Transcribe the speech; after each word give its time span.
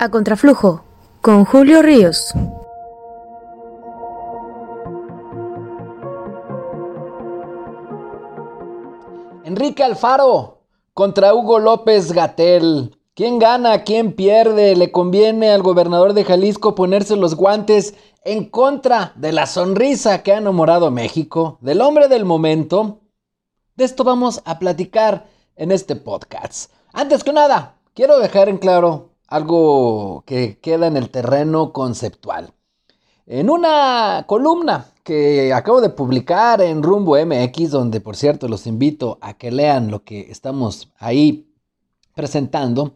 A 0.00 0.10
Contraflujo, 0.10 0.84
con 1.20 1.44
Julio 1.44 1.82
Ríos. 1.82 2.32
Enrique 9.42 9.82
Alfaro 9.82 10.60
contra 10.94 11.34
Hugo 11.34 11.58
López 11.58 12.12
Gatel. 12.12 12.96
¿Quién 13.14 13.40
gana? 13.40 13.82
¿Quién 13.82 14.12
pierde? 14.12 14.76
¿Le 14.76 14.92
conviene 14.92 15.50
al 15.50 15.64
gobernador 15.64 16.12
de 16.12 16.24
Jalisco 16.24 16.76
ponerse 16.76 17.16
los 17.16 17.34
guantes 17.34 17.94
en 18.22 18.44
contra 18.44 19.12
de 19.16 19.32
la 19.32 19.46
sonrisa 19.46 20.22
que 20.22 20.32
ha 20.32 20.38
enamorado 20.38 20.92
México, 20.92 21.58
del 21.60 21.80
hombre 21.80 22.06
del 22.06 22.24
momento? 22.24 23.00
De 23.74 23.84
esto 23.84 24.04
vamos 24.04 24.42
a 24.44 24.60
platicar 24.60 25.26
en 25.56 25.72
este 25.72 25.96
podcast. 25.96 26.70
Antes 26.92 27.24
que 27.24 27.32
nada, 27.32 27.80
quiero 27.94 28.20
dejar 28.20 28.48
en 28.48 28.58
claro 28.58 29.07
algo 29.28 30.24
que 30.26 30.58
queda 30.58 30.86
en 30.86 30.96
el 30.96 31.10
terreno 31.10 31.72
conceptual. 31.72 32.52
En 33.26 33.50
una 33.50 34.24
columna 34.26 34.86
que 35.04 35.52
acabo 35.52 35.82
de 35.82 35.90
publicar 35.90 36.62
en 36.62 36.82
Rumbo 36.82 37.14
MX, 37.14 37.70
donde 37.70 38.00
por 38.00 38.16
cierto 38.16 38.48
los 38.48 38.66
invito 38.66 39.18
a 39.20 39.34
que 39.34 39.50
lean 39.50 39.90
lo 39.90 40.02
que 40.02 40.30
estamos 40.30 40.90
ahí 40.98 41.52
presentando, 42.14 42.94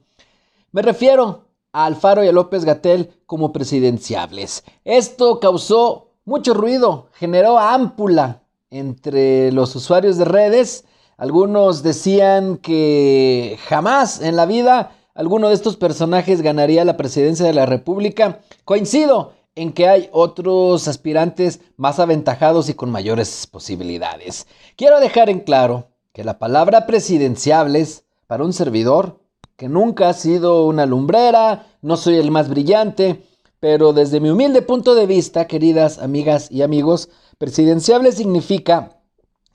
me 0.72 0.80
refiero 0.80 1.44
a 1.72 1.84
Alfaro 1.84 2.24
y 2.24 2.28
a 2.28 2.32
López 2.32 2.64
Gatel 2.64 3.14
como 3.26 3.52
presidenciables. 3.52 4.64
Esto 4.84 5.38
causó 5.38 6.12
mucho 6.24 6.54
ruido, 6.54 7.08
generó 7.12 7.58
ámpula 7.58 8.42
entre 8.70 9.52
los 9.52 9.76
usuarios 9.76 10.16
de 10.16 10.24
redes. 10.24 10.86
Algunos 11.18 11.82
decían 11.82 12.56
que 12.56 13.58
jamás 13.68 14.22
en 14.22 14.36
la 14.36 14.46
vida 14.46 14.92
alguno 15.14 15.48
de 15.48 15.54
estos 15.54 15.76
personajes 15.76 16.42
ganaría 16.42 16.84
la 16.84 16.96
presidencia 16.96 17.46
de 17.46 17.52
la 17.52 17.66
República. 17.66 18.40
Coincido 18.64 19.32
en 19.54 19.72
que 19.72 19.88
hay 19.88 20.08
otros 20.12 20.88
aspirantes 20.88 21.60
más 21.76 21.98
aventajados 21.98 22.68
y 22.68 22.74
con 22.74 22.90
mayores 22.90 23.46
posibilidades. 23.46 24.46
Quiero 24.76 25.00
dejar 25.00 25.28
en 25.28 25.40
claro 25.40 25.88
que 26.12 26.24
la 26.24 26.38
palabra 26.38 26.86
presidenciables 26.86 28.04
para 28.26 28.44
un 28.44 28.52
servidor, 28.52 29.20
que 29.56 29.68
nunca 29.68 30.08
ha 30.08 30.14
sido 30.14 30.66
una 30.66 30.86
lumbrera, 30.86 31.66
no 31.82 31.96
soy 31.96 32.16
el 32.16 32.30
más 32.30 32.48
brillante, 32.48 33.22
pero 33.60 33.92
desde 33.92 34.20
mi 34.20 34.30
humilde 34.30 34.62
punto 34.62 34.94
de 34.94 35.06
vista, 35.06 35.46
queridas 35.46 35.98
amigas 35.98 36.50
y 36.50 36.62
amigos, 36.62 37.10
presidenciable 37.38 38.12
significa 38.12 38.98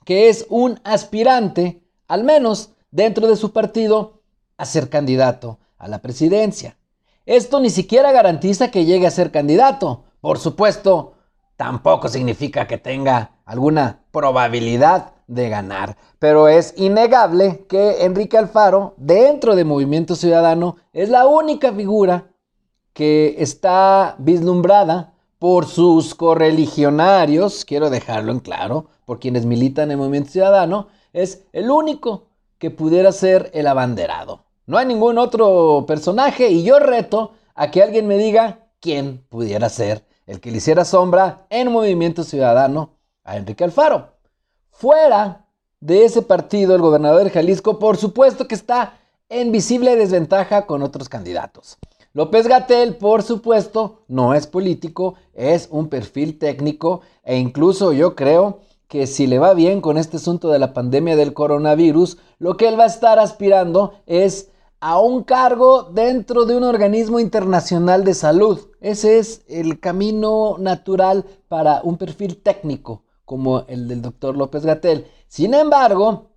que 0.04 0.28
es 0.28 0.46
un 0.48 0.80
aspirante, 0.84 1.82
al 2.06 2.24
menos 2.24 2.70
dentro 2.90 3.26
de 3.26 3.36
su 3.36 3.52
partido, 3.52 4.17
a 4.58 4.66
ser 4.66 4.90
candidato 4.90 5.58
a 5.78 5.88
la 5.88 6.02
presidencia. 6.02 6.76
Esto 7.24 7.60
ni 7.60 7.70
siquiera 7.70 8.12
garantiza 8.12 8.70
que 8.70 8.84
llegue 8.84 9.06
a 9.06 9.10
ser 9.10 9.30
candidato. 9.30 10.04
Por 10.20 10.38
supuesto, 10.38 11.14
tampoco 11.56 12.08
significa 12.08 12.66
que 12.66 12.78
tenga 12.78 13.32
alguna 13.44 14.00
probabilidad 14.10 15.12
de 15.26 15.48
ganar. 15.48 15.96
Pero 16.18 16.48
es 16.48 16.74
innegable 16.76 17.66
que 17.68 18.04
Enrique 18.04 18.38
Alfaro, 18.38 18.94
dentro 18.96 19.54
de 19.54 19.64
Movimiento 19.64 20.16
Ciudadano, 20.16 20.76
es 20.92 21.08
la 21.08 21.26
única 21.26 21.72
figura 21.72 22.28
que 22.92 23.36
está 23.38 24.16
vislumbrada 24.18 25.14
por 25.38 25.66
sus 25.66 26.14
correligionarios, 26.16 27.64
quiero 27.64 27.90
dejarlo 27.90 28.32
en 28.32 28.40
claro, 28.40 28.86
por 29.04 29.20
quienes 29.20 29.46
militan 29.46 29.90
en 29.90 29.98
Movimiento 29.98 30.30
Ciudadano, 30.30 30.88
es 31.12 31.44
el 31.52 31.70
único 31.70 32.26
que 32.58 32.70
pudiera 32.70 33.12
ser 33.12 33.50
el 33.54 33.68
abanderado. 33.68 34.47
No 34.68 34.76
hay 34.76 34.84
ningún 34.84 35.16
otro 35.16 35.86
personaje 35.86 36.50
y 36.50 36.62
yo 36.62 36.78
reto 36.78 37.32
a 37.54 37.70
que 37.70 37.82
alguien 37.82 38.06
me 38.06 38.18
diga 38.18 38.66
quién 38.80 39.24
pudiera 39.30 39.70
ser 39.70 40.04
el 40.26 40.40
que 40.40 40.50
le 40.50 40.58
hiciera 40.58 40.84
sombra 40.84 41.46
en 41.48 41.72
Movimiento 41.72 42.22
Ciudadano 42.22 42.90
a 43.24 43.38
Enrique 43.38 43.64
Alfaro. 43.64 44.10
Fuera 44.70 45.46
de 45.80 46.04
ese 46.04 46.20
partido, 46.20 46.74
el 46.74 46.82
gobernador 46.82 47.24
de 47.24 47.30
Jalisco, 47.30 47.78
por 47.78 47.96
supuesto 47.96 48.46
que 48.46 48.54
está 48.54 48.98
en 49.30 49.52
visible 49.52 49.96
desventaja 49.96 50.66
con 50.66 50.82
otros 50.82 51.08
candidatos. 51.08 51.78
López 52.12 52.46
Gatel, 52.46 52.96
por 52.96 53.22
supuesto, 53.22 54.02
no 54.06 54.34
es 54.34 54.46
político, 54.46 55.14
es 55.32 55.68
un 55.70 55.88
perfil 55.88 56.38
técnico 56.38 57.00
e 57.24 57.38
incluso 57.38 57.94
yo 57.94 58.14
creo 58.14 58.60
que 58.86 59.06
si 59.06 59.26
le 59.26 59.38
va 59.38 59.54
bien 59.54 59.80
con 59.80 59.96
este 59.96 60.18
asunto 60.18 60.50
de 60.50 60.58
la 60.58 60.74
pandemia 60.74 61.16
del 61.16 61.32
coronavirus, 61.32 62.18
lo 62.38 62.58
que 62.58 62.68
él 62.68 62.78
va 62.78 62.84
a 62.84 62.88
estar 62.88 63.18
aspirando 63.18 63.94
es 64.04 64.50
a 64.80 65.00
un 65.00 65.24
cargo 65.24 65.84
dentro 65.84 66.44
de 66.44 66.56
un 66.56 66.64
organismo 66.64 67.18
internacional 67.18 68.04
de 68.04 68.14
salud. 68.14 68.60
Ese 68.80 69.18
es 69.18 69.42
el 69.48 69.80
camino 69.80 70.56
natural 70.58 71.24
para 71.48 71.80
un 71.82 71.96
perfil 71.96 72.36
técnico 72.42 73.02
como 73.24 73.64
el 73.68 73.88
del 73.88 74.02
doctor 74.02 74.36
López 74.36 74.64
Gatel. 74.64 75.06
Sin 75.26 75.52
embargo, 75.54 76.30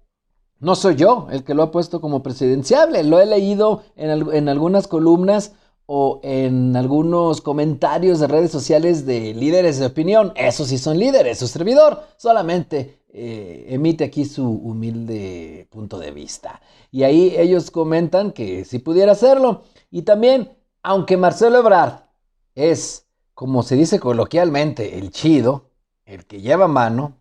no 0.60 0.76
soy 0.76 0.96
yo 0.96 1.28
el 1.32 1.44
que 1.44 1.54
lo 1.54 1.64
ha 1.64 1.72
puesto 1.72 2.02
como 2.02 2.24
presidenciable. 2.24 3.04
Lo 3.04 3.20
he 3.20 3.26
leído 3.26 3.84
en, 3.96 4.34
en 4.34 4.50
algunas 4.50 4.88
columnas 4.88 5.54
o 5.86 6.20
en 6.24 6.76
algunos 6.76 7.42
comentarios 7.42 8.20
de 8.20 8.28
redes 8.28 8.52
sociales 8.52 9.06
de 9.06 9.34
líderes 9.34 9.80
de 9.80 9.88
opinión. 9.88 10.34
Esos 10.36 10.68
sí 10.70 10.78
son 10.78 10.98
líderes, 10.98 11.40
su 11.40 11.48
servidor 11.48 12.04
solamente 12.18 13.01
eh, 13.14 13.66
emite 13.70 14.06
aquí 14.06 14.26
su 14.26 14.48
humilde 14.50 15.68
punto 15.70 16.00
de 16.00 16.12
vista. 16.12 16.62
Y 16.92 17.04
ahí 17.04 17.36
ellos 17.38 17.72
comentan 17.72 18.32
que 18.32 18.64
si 18.66 18.80
pudiera 18.80 19.12
hacerlo. 19.12 19.64
Y 19.90 20.04
también, 20.04 20.58
aunque 20.82 21.18
Marcelo 21.18 21.60
Ebrard 21.60 22.06
es, 22.56 23.08
como 23.34 23.64
se 23.64 23.76
dice 23.76 24.00
coloquialmente, 24.00 24.98
el 24.98 25.12
chido, 25.12 25.72
el 26.06 26.26
que 26.26 26.42
lleva 26.42 26.68
mano, 26.68 27.18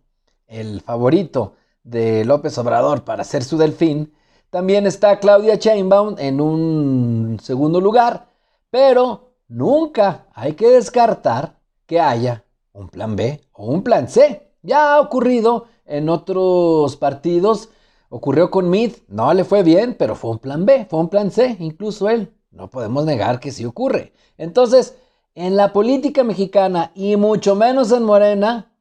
el 0.46 0.80
favorito 0.80 1.54
de 1.82 2.24
López 2.24 2.56
Obrador 2.58 3.04
para 3.04 3.24
ser 3.24 3.42
su 3.42 3.58
delfín, 3.58 4.12
también 4.50 4.86
está 4.86 5.18
Claudia 5.20 5.56
Sheinbaum 5.56 6.16
en 6.18 6.40
un 6.40 7.38
segundo 7.42 7.80
lugar, 7.80 8.28
pero 8.70 9.32
nunca 9.48 10.26
hay 10.34 10.54
que 10.54 10.68
descartar 10.68 11.58
que 11.86 12.00
haya 12.00 12.44
un 12.72 12.88
plan 12.88 13.16
B 13.16 13.40
o 13.52 13.66
un 13.66 13.82
plan 13.82 14.08
C. 14.08 14.50
Ya 14.62 14.94
ha 14.94 15.00
ocurrido 15.00 15.66
en 15.90 16.08
otros 16.08 16.96
partidos. 16.96 17.68
Ocurrió 18.08 18.50
con 18.50 18.70
Mid, 18.70 18.92
no 19.08 19.32
le 19.34 19.44
fue 19.44 19.62
bien, 19.62 19.94
pero 19.98 20.14
fue 20.14 20.30
un 20.30 20.38
plan 20.38 20.64
B, 20.64 20.86
fue 20.88 21.00
un 21.00 21.08
plan 21.08 21.30
C, 21.30 21.56
incluso 21.60 22.08
él. 22.08 22.32
No 22.50 22.70
podemos 22.70 23.04
negar 23.04 23.38
que 23.38 23.52
sí 23.52 23.64
ocurre. 23.64 24.12
Entonces, 24.38 24.96
en 25.34 25.56
la 25.56 25.72
política 25.72 26.24
mexicana 26.24 26.90
y 26.94 27.16
mucho 27.16 27.54
menos 27.54 27.92
en 27.92 28.02
Morena, 28.02 28.72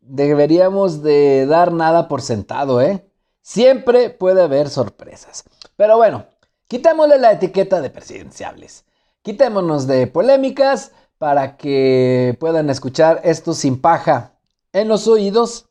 deberíamos 0.00 1.02
de 1.02 1.46
dar 1.46 1.72
nada 1.72 2.08
por 2.08 2.22
sentado, 2.22 2.80
¿eh? 2.80 3.04
Siempre 3.42 4.10
puede 4.10 4.42
haber 4.42 4.68
sorpresas. 4.68 5.44
Pero 5.76 5.96
bueno, 5.96 6.26
quitémosle 6.68 7.18
la 7.18 7.32
etiqueta 7.32 7.80
de 7.80 7.90
presidenciables. 7.90 8.84
Quitémonos 9.22 9.86
de 9.86 10.06
polémicas 10.06 10.92
para 11.18 11.56
que 11.56 12.36
puedan 12.38 12.70
escuchar 12.70 13.20
esto 13.24 13.54
sin 13.54 13.80
paja 13.80 14.34
en 14.72 14.88
los 14.88 15.08
oídos 15.08 15.67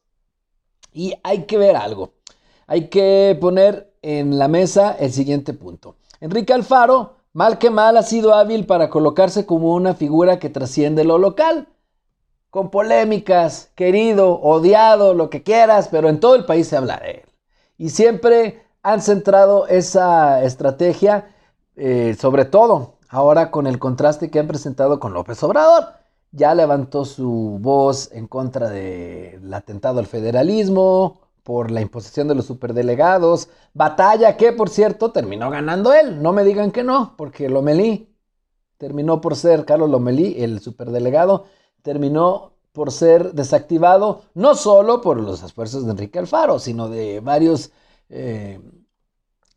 y 0.97 1.13
hay 1.21 1.43
que 1.43 1.59
ver 1.59 1.75
algo. 1.75 2.13
Hay 2.65 2.89
que 2.89 3.37
poner 3.39 3.93
en 4.01 4.39
la 4.39 4.47
mesa 4.47 4.95
el 4.99 5.13
siguiente 5.13 5.53
punto. 5.53 5.95
Enrique 6.21 6.53
Alfaro, 6.53 7.17
mal 7.33 7.59
que 7.59 7.69
mal, 7.69 7.97
ha 7.97 8.03
sido 8.03 8.33
hábil 8.33 8.65
para 8.65 8.89
colocarse 8.89 9.45
como 9.45 9.75
una 9.75 9.93
figura 9.93 10.39
que 10.39 10.49
trasciende 10.49 11.03
lo 11.03 11.19
local. 11.19 11.67
Con 12.49 12.71
polémicas, 12.71 13.69
querido, 13.75 14.41
odiado, 14.41 15.13
lo 15.13 15.29
que 15.29 15.43
quieras, 15.43 15.87
pero 15.89 16.09
en 16.09 16.19
todo 16.19 16.33
el 16.33 16.45
país 16.45 16.67
se 16.67 16.77
habla 16.77 16.97
de 16.97 17.11
él. 17.11 17.25
Y 17.77 17.89
siempre 17.89 18.63
han 18.81 19.03
centrado 19.03 19.67
esa 19.67 20.43
estrategia, 20.43 21.35
eh, 21.75 22.15
sobre 22.19 22.45
todo 22.45 22.95
ahora 23.07 23.51
con 23.51 23.67
el 23.67 23.77
contraste 23.77 24.31
que 24.31 24.39
han 24.39 24.47
presentado 24.47 24.99
con 24.99 25.13
López 25.13 25.43
Obrador 25.43 25.97
ya 26.37 26.53
levantó 26.53 27.03
su 27.03 27.57
voz 27.59 28.11
en 28.13 28.27
contra 28.27 28.69
del 28.69 29.51
atentado 29.53 29.99
al 29.99 30.05
federalismo, 30.05 31.19
por 31.43 31.71
la 31.71 31.81
imposición 31.81 32.27
de 32.27 32.35
los 32.35 32.45
superdelegados, 32.45 33.49
batalla 33.73 34.37
que 34.37 34.51
por 34.51 34.69
cierto 34.69 35.11
terminó 35.11 35.49
ganando 35.49 35.93
él, 35.93 36.21
no 36.21 36.33
me 36.33 36.43
digan 36.43 36.71
que 36.71 36.83
no, 36.83 37.15
porque 37.17 37.49
Lomelí 37.49 38.13
terminó 38.77 39.21
por 39.21 39.35
ser, 39.35 39.65
Carlos 39.65 39.89
Lomelí, 39.89 40.35
el 40.43 40.59
superdelegado, 40.59 41.45
terminó 41.81 42.53
por 42.73 42.91
ser 42.91 43.33
desactivado, 43.33 44.23
no 44.35 44.55
solo 44.55 45.01
por 45.01 45.19
los 45.19 45.41
esfuerzos 45.41 45.85
de 45.85 45.91
Enrique 45.91 46.19
Alfaro, 46.19 46.59
sino 46.59 46.89
de 46.89 47.21
varios 47.21 47.71
eh, 48.09 48.59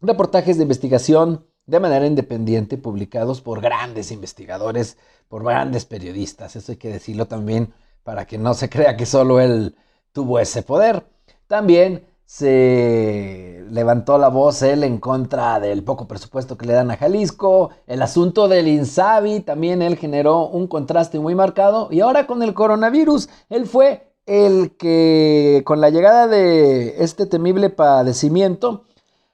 reportajes 0.00 0.56
de 0.56 0.62
investigación 0.62 1.44
de 1.66 1.80
manera 1.80 2.06
independiente 2.06 2.78
publicados 2.78 3.40
por 3.40 3.60
grandes 3.60 4.10
investigadores, 4.10 4.96
por 5.28 5.44
grandes 5.44 5.84
periodistas. 5.84 6.56
Eso 6.56 6.72
hay 6.72 6.78
que 6.78 6.88
decirlo 6.88 7.26
también 7.26 7.72
para 8.02 8.26
que 8.26 8.38
no 8.38 8.54
se 8.54 8.68
crea 8.68 8.96
que 8.96 9.06
solo 9.06 9.40
él 9.40 9.76
tuvo 10.12 10.38
ese 10.38 10.62
poder. 10.62 11.06
También 11.46 12.06
se 12.24 13.64
levantó 13.70 14.16
la 14.16 14.28
voz 14.28 14.62
él 14.62 14.84
en 14.84 14.98
contra 14.98 15.58
del 15.58 15.82
poco 15.82 16.06
presupuesto 16.06 16.56
que 16.56 16.64
le 16.66 16.74
dan 16.74 16.90
a 16.92 16.96
Jalisco. 16.96 17.70
El 17.88 18.02
asunto 18.02 18.46
del 18.46 18.68
Insabi 18.68 19.40
también 19.40 19.82
él 19.82 19.96
generó 19.96 20.46
un 20.46 20.68
contraste 20.68 21.18
muy 21.18 21.34
marcado. 21.34 21.88
Y 21.90 22.00
ahora 22.00 22.28
con 22.28 22.44
el 22.44 22.54
coronavirus, 22.54 23.28
él 23.48 23.66
fue 23.66 24.12
el 24.26 24.76
que 24.76 25.62
con 25.66 25.80
la 25.80 25.90
llegada 25.90 26.28
de 26.28 27.02
este 27.02 27.26
temible 27.26 27.68
padecimiento 27.68 28.84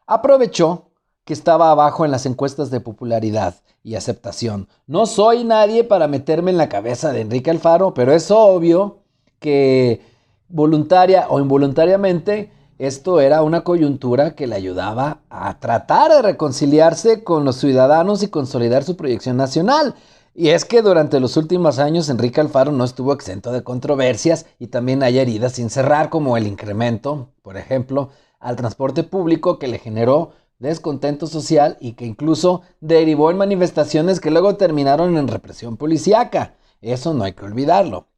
aprovechó 0.07 0.86
que 1.27 1.33
estaba 1.35 1.73
abajo 1.73 2.05
en 2.05 2.13
las 2.13 2.25
encuestas 2.25 2.71
de 2.71 2.79
popularidad 2.79 3.57
y 3.83 3.97
aceptación. 3.97 4.69
No 4.87 5.07
soy 5.07 5.43
nadie 5.43 5.83
para 5.83 6.07
meterme 6.07 6.53
en 6.53 6.57
la 6.57 6.69
cabeza 6.69 7.13
de 7.13 7.23
Enrique 7.23 7.51
Alfaro, 7.51 7.95
pero 7.95 8.13
es 8.13 8.31
obvio 8.31 9.01
que 9.41 10.01
voluntaria 10.49 11.27
o 11.29 11.41
involuntariamente 11.41 12.53
esto 12.79 13.21
era 13.21 13.43
una 13.43 13.65
coyuntura 13.65 14.37
que 14.37 14.47
le 14.47 14.55
ayudaba 14.55 15.23
a 15.29 15.59
tratar 15.59 16.13
de 16.13 16.23
reconciliarse 16.23 17.25
con 17.25 17.45
los 17.45 17.57
ciudadanos 17.57 18.23
y 18.23 18.29
consolidar 18.29 18.85
su 18.85 18.97
proyección 18.97 19.37
nacional. 19.37 19.97
Y 20.33 20.51
es 20.51 20.65
que 20.65 20.81
durante 20.81 21.19
los 21.19 21.37
últimos 21.37 21.81
años 21.81 22.09
Enrique 22.09 22.41
Alfaro 22.41 22.71
no 22.71 22.85
estuvo 22.85 23.13
exento 23.13 23.51
de 23.51 23.65
controversias 23.65 24.47
y 24.61 24.69
también 24.69 25.03
hay 25.03 25.19
heridas 25.19 25.55
sin 25.55 25.71
cerrar 25.71 26.09
como 26.09 26.37
el 26.37 26.47
incremento, 26.47 27.31
por 27.43 27.57
ejemplo, 27.57 28.11
al 28.39 28.55
transporte 28.55 29.03
público 29.03 29.59
que 29.59 29.67
le 29.67 29.79
generó 29.79 30.31
descontento 30.59 31.27
social 31.27 31.77
y 31.81 31.93
que 31.93 32.07
incluso 32.07 32.63
derivó 32.81 33.31
en 33.31 33.39
manifestaciones 33.39 34.21
que 34.21 34.31
luego 34.31 34.57
terminaron 34.57 35.17
en 35.17 35.29
represión 35.29 35.77
policíaca. 35.77 36.55
Eso 36.81 37.15
no 37.15 37.25
hay 37.25 37.33
que 37.33 37.45
olvidarlo. 37.45 38.09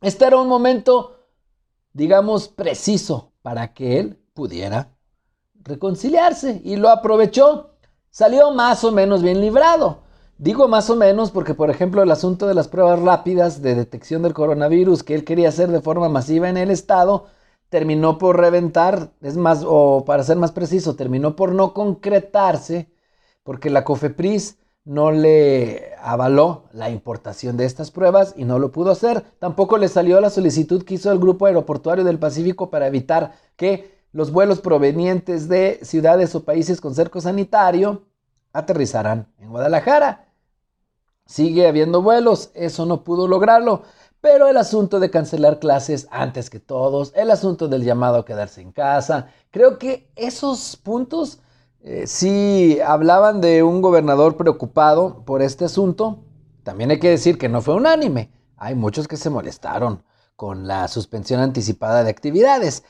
Este 0.00 0.26
era 0.26 0.38
un 0.38 0.48
momento, 0.48 1.26
digamos, 1.92 2.48
preciso 2.48 3.32
para 3.42 3.72
que 3.72 3.98
él 3.98 4.18
pudiera 4.34 4.96
reconciliarse 5.54 6.60
y 6.64 6.76
lo 6.76 6.90
aprovechó. 6.90 7.70
Salió 8.10 8.50
más 8.52 8.84
o 8.84 8.92
menos 8.92 9.22
bien 9.22 9.40
librado. 9.40 10.02
Digo 10.38 10.68
más 10.68 10.90
o 10.90 10.96
menos 10.96 11.30
porque, 11.30 11.54
por 11.54 11.70
ejemplo, 11.70 12.02
el 12.02 12.10
asunto 12.10 12.46
de 12.46 12.54
las 12.54 12.68
pruebas 12.68 13.00
rápidas 13.00 13.62
de 13.62 13.74
detección 13.74 14.22
del 14.22 14.34
coronavirus 14.34 15.02
que 15.02 15.14
él 15.14 15.24
quería 15.24 15.48
hacer 15.48 15.70
de 15.70 15.80
forma 15.80 16.10
masiva 16.10 16.50
en 16.50 16.58
el 16.58 16.70
estado, 16.70 17.26
terminó 17.68 18.18
por 18.18 18.38
reventar, 18.38 19.12
es 19.22 19.36
más, 19.36 19.64
o 19.66 20.04
para 20.04 20.22
ser 20.22 20.36
más 20.36 20.52
preciso, 20.52 20.96
terminó 20.96 21.36
por 21.36 21.52
no 21.52 21.74
concretarse 21.74 22.90
porque 23.42 23.70
la 23.70 23.84
COFEPRIS 23.84 24.58
no 24.84 25.10
le 25.10 25.94
avaló 26.00 26.64
la 26.72 26.90
importación 26.90 27.56
de 27.56 27.64
estas 27.64 27.90
pruebas 27.90 28.34
y 28.36 28.44
no 28.44 28.58
lo 28.58 28.70
pudo 28.70 28.92
hacer. 28.92 29.24
Tampoco 29.40 29.78
le 29.78 29.88
salió 29.88 30.20
la 30.20 30.30
solicitud 30.30 30.84
que 30.84 30.94
hizo 30.94 31.10
el 31.10 31.18
Grupo 31.18 31.46
Aeroportuario 31.46 32.04
del 32.04 32.20
Pacífico 32.20 32.70
para 32.70 32.86
evitar 32.86 33.34
que 33.56 33.96
los 34.12 34.30
vuelos 34.30 34.60
provenientes 34.60 35.48
de 35.48 35.80
ciudades 35.82 36.34
o 36.34 36.44
países 36.44 36.80
con 36.80 36.94
cerco 36.94 37.20
sanitario 37.20 38.04
aterrizaran 38.52 39.28
en 39.38 39.50
Guadalajara. 39.50 40.28
Sigue 41.26 41.66
habiendo 41.66 42.00
vuelos, 42.00 42.50
eso 42.54 42.86
no 42.86 43.02
pudo 43.02 43.26
lograrlo, 43.26 43.82
pero 44.20 44.48
el 44.48 44.56
asunto 44.56 45.00
de 45.00 45.10
cancelar 45.10 45.58
clases 45.58 46.08
antes 46.10 46.50
que 46.50 46.60
todos, 46.60 47.12
el 47.14 47.30
asunto 47.30 47.68
del 47.68 47.84
llamado 47.84 48.18
a 48.18 48.24
quedarse 48.24 48.60
en 48.60 48.72
casa, 48.72 49.28
creo 49.50 49.78
que 49.78 50.10
esos 50.16 50.76
puntos 50.76 51.40
eh, 51.88 52.08
si 52.08 52.80
hablaban 52.80 53.40
de 53.40 53.62
un 53.62 53.80
gobernador 53.80 54.36
preocupado 54.36 55.22
por 55.24 55.40
este 55.40 55.66
asunto, 55.66 56.24
también 56.64 56.90
hay 56.90 56.98
que 56.98 57.10
decir 57.10 57.38
que 57.38 57.48
no 57.48 57.62
fue 57.62 57.76
unánime. 57.76 58.32
Hay 58.56 58.74
muchos 58.74 59.06
que 59.06 59.16
se 59.16 59.30
molestaron 59.30 60.02
con 60.34 60.66
la 60.66 60.88
suspensión 60.88 61.38
anticipada 61.38 62.02
de 62.02 62.10
actividades. 62.10 62.82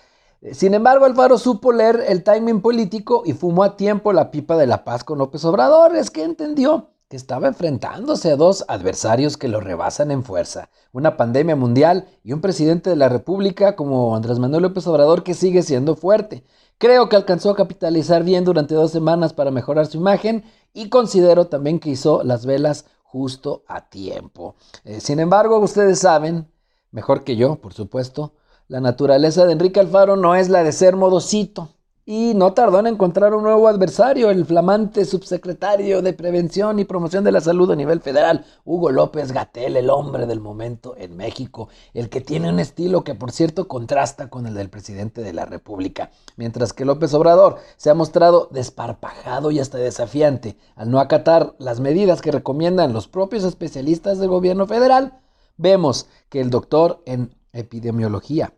Sin 0.53 0.73
embargo, 0.73 1.05
Alfaro 1.05 1.37
supo 1.37 1.73
leer 1.73 2.05
el 2.09 2.25
timing 2.25 2.63
político 2.63 3.23
y 3.27 3.35
fumó 3.35 3.65
a 3.65 3.77
tiempo 3.77 4.15
la 4.15 4.31
pipa 4.31 4.57
de 4.57 4.67
la 4.67 4.83
paz 4.83 5.05
con 5.05 5.19
López 5.19 5.45
Obrador. 5.45 5.95
Es 5.95 6.11
que 6.11 6.25
entendió 6.25 6.89
que 7.09 7.17
estaba 7.17 7.47
enfrentándose 7.47 8.33
a 8.33 8.37
dos 8.37 8.65
adversarios 8.67 9.37
que 9.37 9.47
lo 9.47 9.61
rebasan 9.61 10.11
en 10.11 10.25
fuerza, 10.25 10.71
una 10.91 11.17
pandemia 11.17 11.55
mundial 11.55 12.09
y 12.25 12.33
un 12.33 12.41
presidente 12.41 12.91
de 12.91 12.97
la 12.97 13.09
República 13.09 13.77
como 13.77 14.17
Andrés 14.17 14.41
Manuel 14.41 14.65
López 14.65 14.89
Obrador 14.89 15.23
que 15.23 15.35
sigue 15.35 15.63
siendo 15.63 15.95
fuerte. 15.95 16.43
Creo 16.79 17.09
que 17.09 17.15
alcanzó 17.15 17.51
a 17.51 17.57
capitalizar 17.57 18.25
bien 18.25 18.45
durante 18.45 18.75
dos 18.75 18.91
semanas 18.91 19.33
para 19.33 19.53
mejorar 19.53 19.87
su 19.87 19.99
imagen 19.99 20.45
y 20.75 20.89
considero 20.89 21.47
también 21.47 21.79
que 21.79 21.91
hizo 21.91 22.25
las 22.25 22.45
velas 22.45 22.87
justo 23.05 23.63
a 23.69 23.89
tiempo. 23.89 24.57
Eh, 24.85 25.01
sin 25.01 25.21
embargo, 25.21 25.61
ustedes 25.61 26.01
saben, 26.01 26.49
mejor 26.91 27.23
que 27.23 27.37
yo, 27.37 27.61
por 27.61 27.73
supuesto, 27.73 28.33
la 28.67 28.81
naturaleza 28.81 29.45
de 29.45 29.53
Enrique 29.53 29.79
Alfaro 29.79 30.17
no 30.17 30.35
es 30.35 30.49
la 30.49 30.65
de 30.65 30.73
ser 30.73 30.97
modosito 30.97 31.76
y 32.09 32.35
no 32.35 32.53
tardó 32.53 32.79
en 32.79 32.87
encontrar 32.87 33.35
un 33.35 33.43
nuevo 33.43 33.67
adversario, 33.67 34.31
el 34.31 34.47
flamante 34.47 35.05
subsecretario 35.05 36.03
de 36.03 36.13
Prevención 36.13 36.79
y 36.79 36.85
Promoción 36.85 37.25
de 37.25 37.33
la 37.33 37.41
Salud 37.41 37.69
a 37.73 37.75
nivel 37.75 38.01
federal, 38.01 38.45
Hugo 38.65 38.93
López 38.93 39.33
Gatel, 39.33 39.77
el 39.77 39.91
hombre 39.91 40.25
del 40.27 40.39
momento 40.39 40.95
en 40.97 41.17
México, 41.17 41.69
el 41.95 42.09
que 42.09 42.21
tiene 42.21 42.49
un 42.49 42.61
estilo 42.61 43.03
que 43.03 43.17
por 43.17 43.33
cierto 43.33 43.67
contrasta 43.67 44.31
con 44.31 44.47
el 44.47 44.55
del 44.55 44.71
presidente 44.71 45.21
de 45.21 45.33
la 45.33 45.47
República, 45.47 46.13
mientras 46.37 46.73
que 46.73 46.85
López 46.85 47.13
Obrador 47.13 47.57
se 47.77 47.91
ha 47.91 47.95
mostrado 47.95 48.49
desparpajado 48.53 49.51
y 49.51 49.59
hasta 49.59 49.79
desafiante 49.79 50.57
al 50.77 50.93
no 50.93 51.01
acatar 51.01 51.57
las 51.59 51.81
medidas 51.81 52.23
que 52.23 52.31
recomiendan 52.31 52.93
los 52.93 53.09
propios 53.09 53.43
especialistas 53.43 54.21
del 54.21 54.29
gobierno 54.29 54.69
federal, 54.69 55.19
vemos 55.57 56.07
que 56.29 56.41
el 56.41 56.51
doctor 56.51 57.03
en 57.05 57.35
epidemiología, 57.53 58.53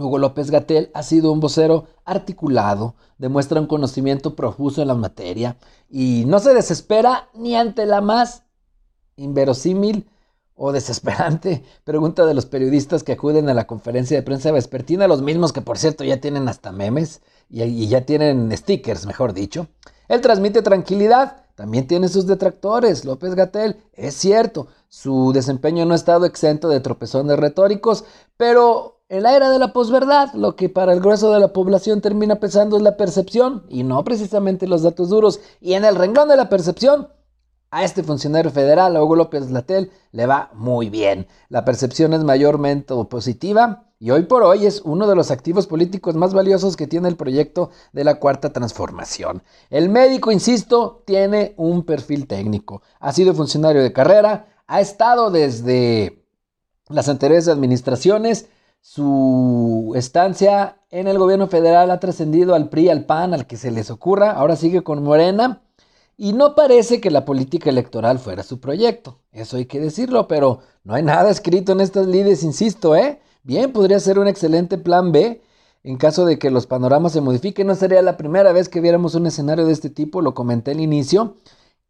Hugo 0.00 0.18
López 0.18 0.50
Gatel 0.50 0.90
ha 0.94 1.02
sido 1.02 1.30
un 1.32 1.40
vocero 1.40 1.86
articulado, 2.04 2.94
demuestra 3.18 3.60
un 3.60 3.66
conocimiento 3.66 4.34
profuso 4.34 4.82
en 4.82 4.88
la 4.88 4.94
materia 4.94 5.56
y 5.88 6.24
no 6.26 6.38
se 6.38 6.54
desespera 6.54 7.28
ni 7.34 7.54
ante 7.54 7.86
la 7.86 8.00
más 8.00 8.44
inverosímil 9.16 10.08
o 10.54 10.72
desesperante 10.72 11.64
pregunta 11.84 12.24
de 12.24 12.34
los 12.34 12.46
periodistas 12.46 13.02
que 13.02 13.12
acuden 13.12 13.48
a 13.48 13.54
la 13.54 13.66
conferencia 13.66 14.16
de 14.16 14.22
prensa 14.22 14.52
vespertina, 14.52 15.06
los 15.08 15.22
mismos 15.22 15.52
que 15.52 15.62
por 15.62 15.78
cierto 15.78 16.04
ya 16.04 16.20
tienen 16.20 16.48
hasta 16.48 16.72
memes 16.72 17.20
y, 17.48 17.62
y 17.62 17.88
ya 17.88 18.06
tienen 18.06 18.56
stickers, 18.56 19.06
mejor 19.06 19.32
dicho. 19.32 19.68
Él 20.08 20.20
transmite 20.20 20.62
tranquilidad, 20.62 21.44
también 21.54 21.86
tiene 21.86 22.08
sus 22.08 22.26
detractores, 22.26 23.04
López 23.04 23.34
Gatel, 23.34 23.76
es 23.92 24.14
cierto, 24.14 24.66
su 24.88 25.32
desempeño 25.32 25.84
no 25.84 25.92
ha 25.92 25.96
estado 25.96 26.24
exento 26.24 26.68
de 26.68 26.80
tropezones 26.80 27.38
retóricos, 27.38 28.04
pero 28.36 28.99
en 29.10 29.24
la 29.24 29.34
era 29.34 29.50
de 29.50 29.58
la 29.58 29.72
posverdad, 29.72 30.32
lo 30.34 30.54
que 30.54 30.68
para 30.68 30.92
el 30.92 31.00
grueso 31.00 31.32
de 31.32 31.40
la 31.40 31.52
población 31.52 32.00
termina 32.00 32.36
pesando 32.36 32.76
es 32.76 32.82
la 32.82 32.96
percepción 32.96 33.64
y 33.68 33.82
no 33.82 34.04
precisamente 34.04 34.68
los 34.68 34.82
datos 34.82 35.10
duros. 35.10 35.40
Y 35.60 35.74
en 35.74 35.84
el 35.84 35.96
renglón 35.96 36.28
de 36.28 36.36
la 36.36 36.48
percepción, 36.48 37.08
a 37.72 37.82
este 37.82 38.04
funcionario 38.04 38.52
federal, 38.52 38.96
Hugo 38.96 39.16
López 39.16 39.50
Latel, 39.50 39.90
le 40.12 40.26
va 40.26 40.50
muy 40.54 40.90
bien. 40.90 41.26
La 41.48 41.64
percepción 41.64 42.12
es 42.14 42.22
mayormente 42.22 42.94
positiva 43.08 43.84
y 43.98 44.12
hoy 44.12 44.22
por 44.22 44.44
hoy 44.44 44.64
es 44.64 44.80
uno 44.84 45.08
de 45.08 45.16
los 45.16 45.32
activos 45.32 45.66
políticos 45.66 46.14
más 46.14 46.32
valiosos 46.32 46.76
que 46.76 46.86
tiene 46.86 47.08
el 47.08 47.16
proyecto 47.16 47.70
de 47.92 48.04
la 48.04 48.20
Cuarta 48.20 48.52
Transformación. 48.52 49.42
El 49.70 49.88
médico, 49.88 50.30
insisto, 50.30 51.02
tiene 51.04 51.54
un 51.56 51.84
perfil 51.84 52.28
técnico. 52.28 52.82
Ha 53.00 53.12
sido 53.12 53.34
funcionario 53.34 53.82
de 53.82 53.92
carrera, 53.92 54.46
ha 54.68 54.80
estado 54.80 55.32
desde 55.32 56.24
las 56.88 57.08
anteriores 57.08 57.48
administraciones, 57.48 58.48
su 58.80 59.92
estancia 59.96 60.78
en 60.90 61.06
el 61.06 61.18
gobierno 61.18 61.46
federal 61.46 61.90
ha 61.90 62.00
trascendido 62.00 62.54
al 62.54 62.68
PRI, 62.68 62.88
al 62.88 63.04
PAN, 63.04 63.34
al 63.34 63.46
que 63.46 63.56
se 63.56 63.70
les 63.70 63.90
ocurra, 63.90 64.32
ahora 64.32 64.56
sigue 64.56 64.82
con 64.82 65.02
Morena. 65.02 65.62
Y 66.16 66.32
no 66.32 66.54
parece 66.54 67.00
que 67.00 67.10
la 67.10 67.24
política 67.24 67.70
electoral 67.70 68.18
fuera 68.18 68.42
su 68.42 68.60
proyecto, 68.60 69.20
eso 69.32 69.56
hay 69.56 69.66
que 69.66 69.80
decirlo, 69.80 70.28
pero 70.28 70.60
no 70.84 70.94
hay 70.94 71.02
nada 71.02 71.30
escrito 71.30 71.72
en 71.72 71.80
estas 71.80 72.06
lides, 72.06 72.42
insisto, 72.42 72.94
¿eh? 72.94 73.20
Bien, 73.42 73.72
podría 73.72 73.98
ser 74.00 74.18
un 74.18 74.28
excelente 74.28 74.76
plan 74.76 75.12
B 75.12 75.40
en 75.82 75.96
caso 75.96 76.26
de 76.26 76.38
que 76.38 76.50
los 76.50 76.66
panoramas 76.66 77.12
se 77.12 77.20
modifiquen. 77.20 77.66
No 77.66 77.74
sería 77.74 78.02
la 78.02 78.16
primera 78.16 78.52
vez 78.52 78.68
que 78.68 78.80
viéramos 78.80 79.14
un 79.14 79.26
escenario 79.26 79.66
de 79.66 79.72
este 79.72 79.90
tipo, 79.90 80.20
lo 80.20 80.34
comenté 80.34 80.72
al 80.72 80.80
inicio. 80.80 81.36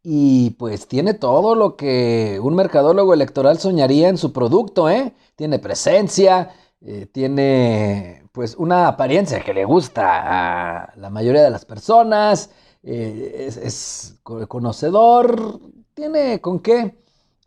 Y 0.03 0.51
pues 0.51 0.87
tiene 0.87 1.13
todo 1.13 1.53
lo 1.53 1.75
que 1.75 2.39
un 2.41 2.55
mercadólogo 2.55 3.13
electoral 3.13 3.59
soñaría 3.59 4.09
en 4.09 4.17
su 4.17 4.33
producto, 4.33 4.89
¿eh? 4.89 5.13
Tiene 5.35 5.59
presencia, 5.59 6.49
eh, 6.83 7.05
tiene 7.11 8.23
pues 8.31 8.55
una 8.55 8.87
apariencia 8.87 9.41
que 9.41 9.53
le 9.53 9.65
gusta 9.65 10.83
a 10.83 10.95
la 10.95 11.09
mayoría 11.11 11.43
de 11.43 11.51
las 11.51 11.63
personas, 11.63 12.49
eh, 12.81 13.45
es, 13.47 14.19
conocedor, 14.23 15.59
tiene 15.93 16.41
con 16.41 16.59
qué 16.59 16.97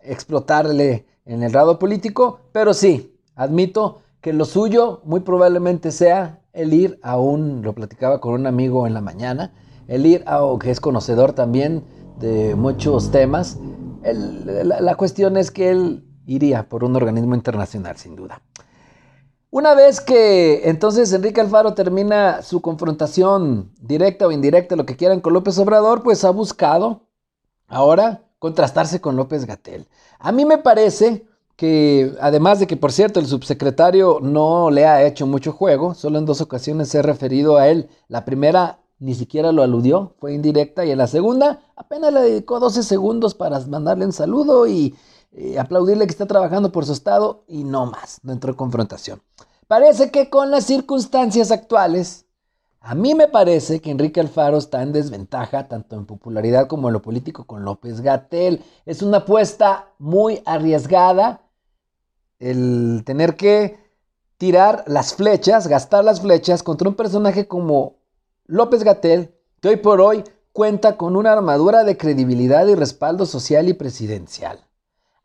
explotarle 0.00 1.06
en 1.24 1.42
el 1.42 1.52
lado 1.52 1.80
político, 1.80 2.40
pero 2.52 2.74
sí, 2.74 3.18
admito 3.34 4.02
que 4.20 4.32
lo 4.32 4.44
suyo 4.44 5.00
muy 5.04 5.20
probablemente 5.20 5.90
sea 5.90 6.40
el 6.52 6.72
ir 6.72 7.00
a 7.02 7.18
un, 7.18 7.62
lo 7.62 7.72
platicaba 7.72 8.20
con 8.20 8.34
un 8.34 8.46
amigo 8.46 8.86
en 8.86 8.94
la 8.94 9.00
mañana, 9.00 9.52
el 9.88 10.06
ir 10.06 10.22
a, 10.26 10.40
que 10.60 10.70
es 10.70 10.80
conocedor 10.80 11.32
también 11.32 11.82
de 12.20 12.54
muchos 12.54 13.10
temas, 13.10 13.58
la 14.04 14.94
cuestión 14.94 15.36
es 15.36 15.50
que 15.50 15.70
él 15.70 16.04
iría 16.26 16.68
por 16.68 16.84
un 16.84 16.94
organismo 16.94 17.34
internacional, 17.34 17.96
sin 17.96 18.14
duda. 18.14 18.40
Una 19.54 19.73
vez 19.76 20.00
que 20.00 20.68
entonces 20.68 21.12
Enrique 21.12 21.40
Alfaro 21.40 21.75
termina 21.75 22.42
su 22.42 22.61
confrontación 22.61 23.70
directa 23.80 24.26
o 24.26 24.32
indirecta, 24.32 24.75
lo 24.75 24.84
que 24.84 24.96
quieran, 24.96 25.20
con 25.20 25.32
López 25.32 25.56
Obrador, 25.61 26.02
pues 26.02 26.25
ha 26.25 26.30
buscado 26.30 27.02
ahora 27.68 28.25
contrastarse 28.40 29.00
con 29.00 29.14
López 29.14 29.46
Gatel. 29.46 29.87
A 30.18 30.32
mí 30.32 30.44
me 30.44 30.58
parece 30.58 31.25
que, 31.54 32.16
además 32.20 32.58
de 32.58 32.66
que, 32.66 32.76
por 32.76 32.90
cierto, 32.90 33.20
el 33.20 33.26
subsecretario 33.26 34.18
no 34.20 34.73
le 34.73 34.87
ha 34.87 35.06
hecho 35.06 35.25
mucho 35.25 35.52
juego, 35.52 35.94
solo 35.94 36.18
en 36.18 36.26
dos 36.26 36.40
ocasiones 36.40 36.88
se 36.88 36.99
ha 36.99 37.02
referido 37.02 37.56
a 37.56 37.68
él. 37.68 37.88
La 38.08 38.25
primera 38.25 38.80
ni 38.99 39.14
siquiera 39.14 39.52
lo 39.52 39.62
aludió, 39.62 40.14
fue 40.18 40.34
indirecta, 40.34 40.84
y 40.84 40.90
en 40.90 40.99
la 40.99 41.06
segunda 41.06 41.61
apenas 41.76 42.12
le 42.12 42.23
dedicó 42.23 42.58
12 42.58 42.82
segundos 42.82 43.37
para 43.37 43.61
mandarle 43.61 44.04
un 44.04 44.12
saludo 44.12 44.66
y 44.66 44.96
eh, 45.36 45.58
aplaudirle 45.58 46.06
que 46.06 46.12
está 46.12 46.26
trabajando 46.26 46.70
por 46.70 46.86
su 46.86 46.92
estado 46.92 47.42
y 47.48 47.64
no 47.64 47.86
más, 47.86 48.20
no 48.22 48.32
entró 48.32 48.50
en 48.50 48.56
confrontación. 48.56 49.20
Parece 49.66 50.10
que 50.12 50.30
con 50.30 50.52
las 50.52 50.64
circunstancias 50.64 51.50
actuales, 51.50 52.26
a 52.80 52.94
mí 52.94 53.14
me 53.14 53.26
parece 53.26 53.80
que 53.80 53.90
Enrique 53.90 54.20
Alfaro 54.20 54.58
está 54.58 54.82
en 54.82 54.92
desventaja 54.92 55.66
tanto 55.66 55.96
en 55.96 56.06
popularidad 56.06 56.68
como 56.68 56.88
en 56.88 56.92
lo 56.92 57.02
político 57.02 57.44
con 57.44 57.64
López 57.64 58.00
Gatel. 58.00 58.62
Es 58.86 59.02
una 59.02 59.18
apuesta 59.18 59.88
muy 59.98 60.40
arriesgada 60.44 61.42
el 62.38 63.02
tener 63.04 63.36
que 63.36 63.78
tirar 64.36 64.84
las 64.86 65.14
flechas, 65.14 65.66
gastar 65.66 66.04
las 66.04 66.20
flechas 66.20 66.62
contra 66.62 66.88
un 66.88 66.94
personaje 66.94 67.48
como 67.48 67.96
López 68.46 68.84
Gatel, 68.84 69.34
que 69.60 69.68
hoy 69.68 69.76
por 69.76 70.00
hoy 70.00 70.22
cuenta 70.52 70.96
con 70.96 71.16
una 71.16 71.32
armadura 71.32 71.82
de 71.82 71.96
credibilidad 71.96 72.66
y 72.66 72.74
respaldo 72.74 73.26
social 73.26 73.68
y 73.68 73.72
presidencial. 73.72 74.60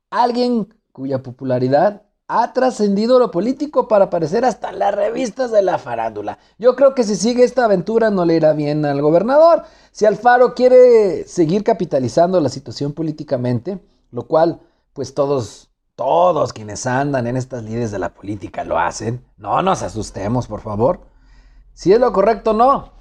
Alguien 0.09 0.73
cuya 0.91 1.23
popularidad 1.23 2.03
ha 2.27 2.53
trascendido 2.53 3.17
lo 3.17 3.31
político 3.31 3.87
para 3.87 4.05
aparecer 4.05 4.45
hasta 4.45 4.69
en 4.69 4.79
las 4.79 4.93
revistas 4.93 5.51
de 5.51 5.63
la 5.63 5.79
farándula. 5.79 6.37
Yo 6.59 6.75
creo 6.75 6.93
que 6.93 7.03
si 7.03 7.15
sigue 7.15 7.43
esta 7.43 7.65
aventura 7.65 8.11
no 8.11 8.23
le 8.23 8.35
irá 8.35 8.53
bien 8.53 8.85
al 8.85 9.01
gobernador. 9.01 9.63
Si 9.91 10.05
Alfaro 10.05 10.53
quiere 10.53 11.27
seguir 11.27 11.63
capitalizando 11.63 12.39
la 12.39 12.49
situación 12.49 12.93
políticamente, 12.93 13.79
lo 14.11 14.27
cual 14.27 14.61
pues 14.93 15.15
todos, 15.15 15.71
todos 15.95 16.53
quienes 16.53 16.85
andan 16.85 17.25
en 17.25 17.35
estas 17.35 17.63
líderes 17.63 17.89
de 17.89 17.97
la 17.97 18.13
política 18.13 18.63
lo 18.63 18.77
hacen, 18.77 19.25
no 19.37 19.63
nos 19.63 19.81
asustemos 19.81 20.47
por 20.47 20.61
favor. 20.61 21.01
Si 21.73 21.93
es 21.93 21.99
lo 21.99 22.13
correcto 22.13 22.51
o 22.51 22.53
no, 22.53 22.91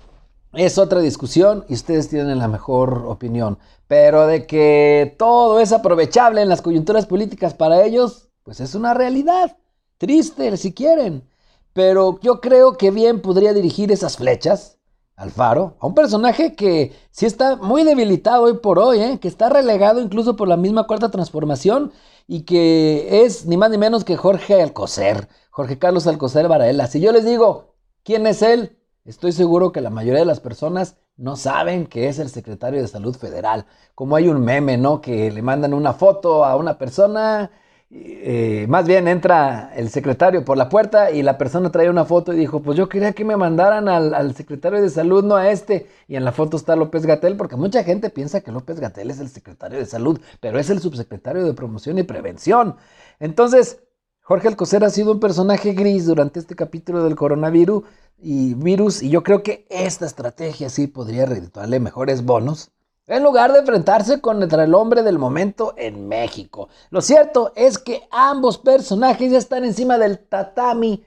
es 0.52 0.78
otra 0.78 1.00
discusión 1.00 1.64
y 1.68 1.74
ustedes 1.74 2.08
tienen 2.08 2.38
la 2.38 2.48
mejor 2.48 3.04
opinión. 3.06 3.58
Pero 3.86 4.26
de 4.26 4.46
que 4.46 5.14
todo 5.18 5.60
es 5.60 5.72
aprovechable 5.72 6.42
en 6.42 6.48
las 6.48 6.62
coyunturas 6.62 7.06
políticas 7.06 7.54
para 7.54 7.84
ellos, 7.84 8.28
pues 8.42 8.60
es 8.60 8.74
una 8.74 8.94
realidad. 8.94 9.56
Triste 9.98 10.56
si 10.56 10.72
quieren. 10.72 11.28
Pero 11.72 12.18
yo 12.20 12.40
creo 12.40 12.76
que 12.76 12.90
bien 12.90 13.20
podría 13.20 13.52
dirigir 13.52 13.92
esas 13.92 14.16
flechas 14.16 14.78
al 15.18 15.32
faro, 15.32 15.76
a 15.80 15.86
un 15.88 15.94
personaje 15.94 16.54
que 16.54 16.92
sí 17.10 17.26
está 17.26 17.56
muy 17.56 17.82
debilitado 17.82 18.44
hoy 18.44 18.58
por 18.58 18.78
hoy, 18.78 19.00
¿eh? 19.00 19.18
que 19.20 19.26
está 19.26 19.48
relegado 19.48 20.00
incluso 20.00 20.36
por 20.36 20.46
la 20.46 20.56
misma 20.56 20.86
cuarta 20.86 21.10
transformación 21.10 21.92
y 22.28 22.42
que 22.42 23.24
es 23.24 23.44
ni 23.44 23.56
más 23.56 23.70
ni 23.70 23.78
menos 23.78 24.04
que 24.04 24.16
Jorge 24.16 24.62
Alcocer, 24.62 25.28
Jorge 25.50 25.78
Carlos 25.78 26.06
Alcocer 26.06 26.46
Varela. 26.46 26.86
Si 26.86 27.00
yo 27.00 27.10
les 27.10 27.24
digo, 27.24 27.74
¿quién 28.04 28.28
es 28.28 28.42
él? 28.42 28.77
Estoy 29.08 29.32
seguro 29.32 29.72
que 29.72 29.80
la 29.80 29.88
mayoría 29.88 30.20
de 30.20 30.26
las 30.26 30.40
personas 30.40 30.98
no 31.16 31.34
saben 31.36 31.86
que 31.86 32.08
es 32.08 32.18
el 32.18 32.28
secretario 32.28 32.82
de 32.82 32.88
Salud 32.88 33.16
Federal. 33.16 33.64
Como 33.94 34.16
hay 34.16 34.28
un 34.28 34.42
meme, 34.42 34.76
¿no? 34.76 35.00
Que 35.00 35.30
le 35.30 35.40
mandan 35.40 35.72
una 35.72 35.94
foto 35.94 36.44
a 36.44 36.56
una 36.56 36.76
persona, 36.76 37.50
eh, 37.90 38.66
más 38.68 38.86
bien 38.86 39.08
entra 39.08 39.72
el 39.74 39.88
secretario 39.88 40.44
por 40.44 40.58
la 40.58 40.68
puerta 40.68 41.10
y 41.10 41.22
la 41.22 41.38
persona 41.38 41.72
trae 41.72 41.88
una 41.88 42.04
foto 42.04 42.34
y 42.34 42.36
dijo, 42.36 42.60
pues 42.60 42.76
yo 42.76 42.90
quería 42.90 43.12
que 43.14 43.24
me 43.24 43.38
mandaran 43.38 43.88
al, 43.88 44.12
al 44.12 44.34
secretario 44.34 44.82
de 44.82 44.90
Salud, 44.90 45.24
no 45.24 45.36
a 45.36 45.48
este. 45.48 45.86
Y 46.06 46.16
en 46.16 46.24
la 46.26 46.32
foto 46.32 46.58
está 46.58 46.76
López 46.76 47.06
Gatel, 47.06 47.38
porque 47.38 47.56
mucha 47.56 47.84
gente 47.84 48.10
piensa 48.10 48.42
que 48.42 48.52
López 48.52 48.78
Gatel 48.78 49.10
es 49.10 49.20
el 49.20 49.30
secretario 49.30 49.78
de 49.78 49.86
Salud, 49.86 50.20
pero 50.40 50.58
es 50.58 50.68
el 50.68 50.80
subsecretario 50.80 51.46
de 51.46 51.54
Promoción 51.54 51.96
y 51.96 52.02
Prevención. 52.02 52.76
Entonces, 53.20 53.80
Jorge 54.28 54.48
Alcocer 54.48 54.84
ha 54.84 54.90
sido 54.90 55.12
un 55.12 55.20
personaje 55.20 55.72
gris 55.72 56.04
durante 56.04 56.38
este 56.38 56.54
capítulo 56.54 57.02
del 57.02 57.16
coronavirus 57.16 57.84
y 58.18 58.52
virus 58.52 59.02
y 59.02 59.08
yo 59.08 59.22
creo 59.22 59.42
que 59.42 59.66
esta 59.70 60.04
estrategia 60.04 60.68
sí 60.68 60.86
podría 60.86 61.24
redituarle 61.24 61.80
mejores 61.80 62.22
bonos 62.22 62.70
en 63.06 63.22
lugar 63.22 63.54
de 63.54 63.60
enfrentarse 63.60 64.20
contra 64.20 64.64
el 64.64 64.74
hombre 64.74 65.02
del 65.02 65.18
momento 65.18 65.72
en 65.78 66.08
México. 66.08 66.68
Lo 66.90 67.00
cierto 67.00 67.54
es 67.56 67.78
que 67.78 68.06
ambos 68.10 68.58
personajes 68.58 69.32
ya 69.32 69.38
están 69.38 69.64
encima 69.64 69.96
del 69.96 70.18
tatami. 70.18 71.06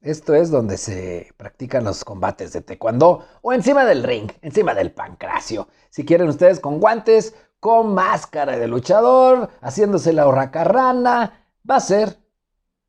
Esto 0.00 0.34
es 0.34 0.50
donde 0.50 0.78
se 0.78 1.28
practican 1.36 1.84
los 1.84 2.04
combates 2.04 2.52
de 2.52 2.62
taekwondo 2.62 3.24
o 3.40 3.52
encima 3.52 3.84
del 3.84 4.02
ring, 4.02 4.32
encima 4.42 4.74
del 4.74 4.90
pancracio. 4.90 5.68
Si 5.90 6.04
quieren 6.04 6.28
ustedes 6.28 6.58
con 6.58 6.80
guantes, 6.80 7.36
con 7.60 7.94
máscara 7.94 8.58
de 8.58 8.66
luchador, 8.66 9.48
haciéndose 9.60 10.12
la 10.12 10.26
horracarrana, 10.26 11.43
va 11.68 11.76
a 11.76 11.80
ser 11.80 12.16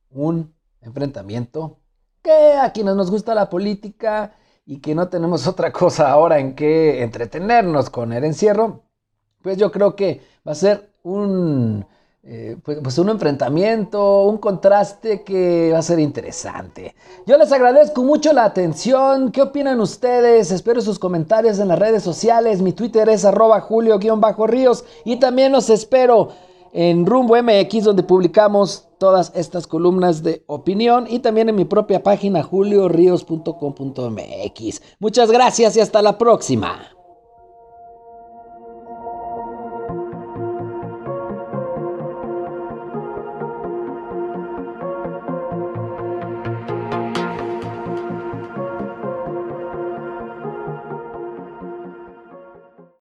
un 0.09 0.53
enfrentamiento 0.81 1.79
que 2.21 2.53
a 2.53 2.71
quienes 2.71 2.95
nos 2.95 3.11
gusta 3.11 3.35
la 3.35 3.49
política 3.49 4.33
y 4.65 4.79
que 4.79 4.95
no 4.95 5.07
tenemos 5.09 5.47
otra 5.47 5.71
cosa 5.71 6.09
ahora 6.09 6.39
en 6.39 6.55
que 6.55 7.03
entretenernos 7.03 7.89
con 7.89 8.13
el 8.13 8.23
encierro, 8.23 8.83
pues 9.41 9.57
yo 9.57 9.71
creo 9.71 9.95
que 9.95 10.21
va 10.47 10.53
a 10.53 10.55
ser 10.55 10.91
un, 11.03 11.85
eh, 12.23 12.57
pues, 12.63 12.79
pues, 12.81 12.97
un 12.97 13.09
enfrentamiento, 13.09 14.23
un 14.23 14.39
contraste 14.39 15.23
que 15.23 15.69
va 15.71 15.77
a 15.77 15.83
ser 15.83 15.99
interesante. 15.99 16.95
Yo 17.27 17.37
les 17.37 17.51
agradezco 17.51 18.03
mucho 18.03 18.33
la 18.33 18.45
atención. 18.45 19.31
¿Qué 19.31 19.43
opinan 19.43 19.79
ustedes? 19.79 20.51
Espero 20.51 20.81
sus 20.81 20.97
comentarios 20.97 21.59
en 21.59 21.67
las 21.67 21.77
redes 21.77 22.01
sociales. 22.01 22.63
Mi 22.63 22.73
Twitter 22.73 23.07
es 23.09 23.25
arroba 23.25 23.61
julio-ríos 23.61 24.83
y 25.03 25.17
también 25.17 25.51
los 25.51 25.69
espero 25.69 26.29
en 26.75 27.05
Rumbo 27.05 27.35
MX, 27.41 27.85
donde 27.85 28.03
publicamos 28.03 28.89
todas 28.97 29.31
estas 29.33 29.65
columnas 29.65 30.23
de 30.23 30.43
opinión 30.47 31.07
y 31.09 31.19
también 31.19 31.47
en 31.47 31.55
mi 31.55 31.63
propia 31.63 32.03
página 32.03 32.43
juliorios.com.mx. 32.43 34.81
Muchas 34.99 35.31
gracias 35.31 35.77
y 35.77 35.79
hasta 35.79 36.01
la 36.01 36.17
próxima. 36.17 36.94